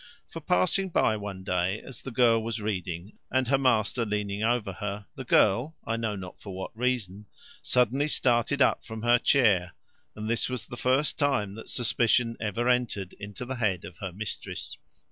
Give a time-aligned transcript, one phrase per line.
[0.27, 4.73] For, passing by one day, as the girl was reading, and her master leaning over
[4.73, 7.27] her, the girl, I know not for what reason,
[7.61, 9.73] suddenly started up from her chair:
[10.15, 14.11] and this was the first time that suspicion ever entered into the head of her
[14.11, 14.75] mistress.